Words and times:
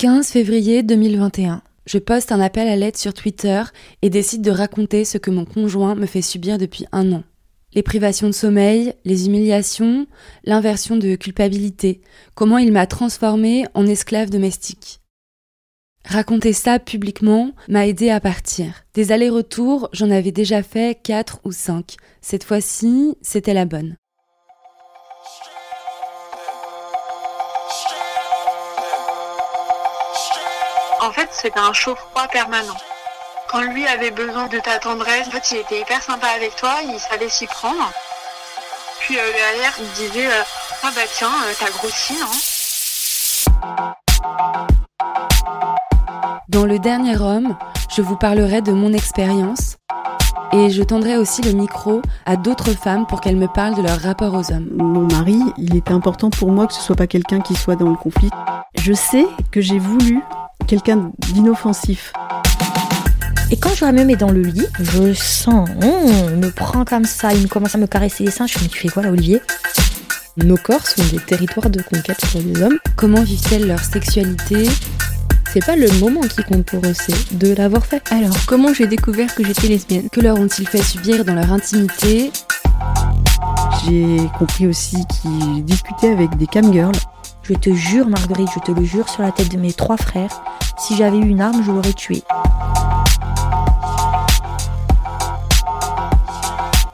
15 0.00 0.28
février 0.28 0.82
2021. 0.82 1.60
Je 1.84 1.98
poste 1.98 2.32
un 2.32 2.40
appel 2.40 2.68
à 2.68 2.76
l'aide 2.76 2.96
sur 2.96 3.12
Twitter 3.12 3.62
et 4.00 4.08
décide 4.08 4.40
de 4.40 4.50
raconter 4.50 5.04
ce 5.04 5.18
que 5.18 5.30
mon 5.30 5.44
conjoint 5.44 5.94
me 5.94 6.06
fait 6.06 6.22
subir 6.22 6.56
depuis 6.56 6.86
un 6.90 7.12
an. 7.12 7.22
Les 7.74 7.82
privations 7.82 8.28
de 8.28 8.32
sommeil, 8.32 8.94
les 9.04 9.26
humiliations, 9.26 10.06
l'inversion 10.44 10.96
de 10.96 11.16
culpabilité, 11.16 12.00
comment 12.34 12.56
il 12.56 12.72
m'a 12.72 12.86
transformée 12.86 13.66
en 13.74 13.84
esclave 13.84 14.30
domestique. 14.30 15.00
Raconter 16.06 16.54
ça 16.54 16.78
publiquement 16.78 17.52
m'a 17.68 17.86
aidé 17.86 18.08
à 18.08 18.20
partir. 18.20 18.86
Des 18.94 19.12
allers-retours, 19.12 19.90
j'en 19.92 20.10
avais 20.10 20.32
déjà 20.32 20.62
fait 20.62 20.98
4 21.02 21.40
ou 21.44 21.52
5. 21.52 21.96
Cette 22.22 22.44
fois-ci, 22.44 23.18
c'était 23.20 23.52
la 23.52 23.66
bonne. 23.66 23.96
En 31.02 31.10
fait, 31.12 31.30
c'était 31.32 31.58
un 31.58 31.72
chaud-froid 31.72 32.28
permanent. 32.28 32.76
Quand 33.48 33.62
lui 33.62 33.86
avait 33.86 34.10
besoin 34.10 34.48
de 34.48 34.58
ta 34.58 34.78
tendresse, 34.78 35.28
en 35.28 35.30
fait, 35.30 35.50
il 35.52 35.56
était 35.56 35.80
hyper 35.80 36.02
sympa 36.02 36.26
avec 36.26 36.54
toi, 36.56 36.74
il 36.84 37.00
savait 37.00 37.30
s'y 37.30 37.46
prendre. 37.46 37.90
Puis 38.98 39.18
euh, 39.18 39.22
derrière, 39.32 39.72
il 39.80 39.90
disait 39.92 40.26
euh, 40.26 40.42
Ah 40.82 40.90
bah 40.94 41.00
tiens, 41.10 41.32
euh, 41.46 41.54
t'as 41.58 41.70
grossi, 41.70 42.12
non? 42.20 42.26
Dans 46.50 46.66
Le 46.66 46.78
Dernier 46.78 47.16
Homme, 47.16 47.56
je 47.88 48.02
vous 48.02 48.16
parlerai 48.16 48.60
de 48.60 48.72
mon 48.72 48.92
expérience 48.92 49.78
et 50.52 50.68
je 50.68 50.82
tendrai 50.82 51.16
aussi 51.16 51.40
le 51.40 51.52
micro 51.52 52.02
à 52.26 52.36
d'autres 52.36 52.74
femmes 52.74 53.06
pour 53.06 53.22
qu'elles 53.22 53.36
me 53.36 53.48
parlent 53.48 53.74
de 53.74 53.82
leur 53.82 54.00
rapport 54.00 54.34
aux 54.34 54.52
hommes. 54.52 54.68
Mon 54.76 55.06
mari, 55.06 55.40
il 55.56 55.76
était 55.76 55.92
important 55.92 56.28
pour 56.28 56.50
moi 56.50 56.66
que 56.66 56.74
ce 56.74 56.82
soit 56.82 56.96
pas 56.96 57.06
quelqu'un 57.06 57.40
qui 57.40 57.54
soit 57.54 57.76
dans 57.76 57.88
le 57.88 57.96
conflit. 57.96 58.28
Je 58.74 58.92
sais 58.92 59.26
que 59.50 59.62
j'ai 59.62 59.78
voulu 59.78 60.22
quelqu'un 60.70 61.10
d'inoffensif. 61.18 62.12
Et 63.50 63.56
quand 63.56 63.74
je 63.74 63.84
me 63.84 64.04
mets 64.04 64.14
dans 64.14 64.30
le 64.30 64.42
lit, 64.42 64.68
je 64.78 65.12
sens, 65.14 65.68
on 65.82 66.36
me 66.36 66.48
prend 66.50 66.84
comme 66.84 67.06
ça, 67.06 67.34
il 67.34 67.42
me 67.42 67.48
commence 67.48 67.74
à 67.74 67.78
me 67.78 67.88
caresser 67.88 68.22
les 68.22 68.30
seins. 68.30 68.46
Je 68.46 68.56
me 68.56 68.62
dis, 68.62 68.68
tu 68.68 68.78
fais 68.78 68.88
quoi 68.88 69.02
là, 69.02 69.10
Olivier? 69.10 69.42
Nos 70.36 70.56
corps 70.56 70.86
sont 70.86 71.02
des 71.10 71.18
territoires 71.18 71.70
de 71.70 71.82
conquête 71.82 72.20
pour 72.30 72.40
les 72.40 72.62
hommes. 72.62 72.78
Comment 72.94 73.20
vivent-elles 73.24 73.66
leur 73.66 73.80
sexualité? 73.80 74.68
C'est 75.52 75.66
pas 75.66 75.74
le 75.74 75.90
moment 75.98 76.20
qui 76.20 76.44
compte 76.44 76.64
pour 76.66 76.86
eux, 76.86 76.94
c'est 76.94 77.36
de 77.36 77.52
l'avoir 77.52 77.84
fait. 77.84 78.04
Alors, 78.12 78.36
comment 78.46 78.72
j'ai 78.72 78.86
découvert 78.86 79.34
que 79.34 79.44
j'étais 79.44 79.66
lesbienne? 79.66 80.08
Que 80.08 80.20
leur 80.20 80.38
ont-ils 80.38 80.68
fait 80.68 80.82
subir 80.82 81.24
dans 81.24 81.34
leur 81.34 81.52
intimité? 81.52 82.30
J'ai 83.84 84.18
compris 84.38 84.68
aussi 84.68 84.98
qu'ils 85.08 85.64
discutaient 85.64 86.12
avec 86.12 86.36
des 86.36 86.46
camgirls. 86.46 86.94
Je 87.42 87.54
te 87.54 87.74
jure, 87.74 88.06
Marguerite, 88.06 88.50
je 88.54 88.60
te 88.60 88.70
le 88.70 88.84
jure 88.84 89.08
sur 89.08 89.22
la 89.22 89.32
tête 89.32 89.50
de 89.50 89.56
mes 89.56 89.72
trois 89.72 89.96
frères, 89.96 90.40
si 90.80 90.96
j'avais 90.96 91.18
eu 91.18 91.26
une 91.26 91.40
arme, 91.40 91.62
je 91.64 91.70
l'aurais 91.70 91.92
tué. 91.92 92.22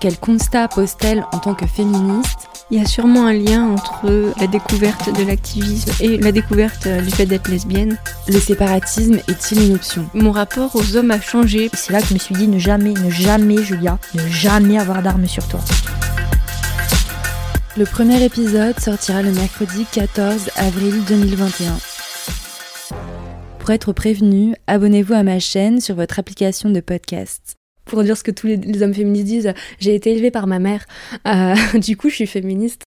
Quel 0.00 0.18
constat 0.18 0.68
pose-t-elle 0.68 1.24
en 1.32 1.38
tant 1.38 1.54
que 1.54 1.66
féministe? 1.66 2.48
Il 2.70 2.78
y 2.78 2.82
a 2.82 2.86
sûrement 2.86 3.26
un 3.26 3.32
lien 3.32 3.64
entre 3.64 4.32
la 4.40 4.48
découverte 4.48 5.16
de 5.16 5.24
l'activisme 5.24 5.92
et 6.00 6.18
la 6.18 6.32
découverte 6.32 6.88
du 6.88 7.10
fait 7.10 7.26
d'être 7.26 7.48
lesbienne. 7.48 7.96
Le 8.26 8.40
séparatisme 8.40 9.20
est-il 9.28 9.68
une 9.68 9.76
option? 9.76 10.04
Mon 10.14 10.32
rapport 10.32 10.74
aux 10.74 10.96
hommes 10.96 11.12
a 11.12 11.20
changé. 11.20 11.70
C'est 11.74 11.92
là 11.92 12.00
que 12.00 12.08
je 12.08 12.14
me 12.14 12.18
suis 12.18 12.34
dit 12.34 12.48
ne 12.48 12.58
jamais, 12.58 12.92
ne 12.92 13.08
jamais, 13.08 13.62
Julia, 13.62 13.98
ne 14.14 14.26
jamais 14.26 14.78
avoir 14.78 15.00
d'armes 15.00 15.28
sur 15.28 15.46
toi. 15.46 15.60
Le 17.76 17.84
premier 17.84 18.22
épisode 18.24 18.78
sortira 18.80 19.22
le 19.22 19.30
mercredi 19.30 19.86
14 19.92 20.50
avril 20.56 21.04
2021. 21.06 21.95
Pour 23.66 23.74
être 23.74 23.92
prévenu, 23.92 24.54
abonnez-vous 24.68 25.14
à 25.14 25.24
ma 25.24 25.40
chaîne 25.40 25.80
sur 25.80 25.96
votre 25.96 26.20
application 26.20 26.70
de 26.70 26.78
podcast. 26.78 27.56
Pour 27.84 28.04
dire 28.04 28.16
ce 28.16 28.22
que 28.22 28.30
tous 28.30 28.46
les, 28.46 28.82
hommes 28.84 28.94
féministes 28.94 29.26
disent, 29.26 29.54
j'ai 29.80 29.96
été 29.96 30.12
élevée 30.12 30.30
par 30.30 30.46
ma 30.46 30.60
mère, 30.60 30.86
euh, 31.26 31.56
du 31.80 31.96
coup 31.96 32.08
je 32.08 32.14
suis 32.14 32.26
féministe. 32.28 32.85